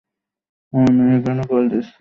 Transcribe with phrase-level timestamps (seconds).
[0.73, 1.89] আমার মেয়ে কেন কল দিচ্ছে?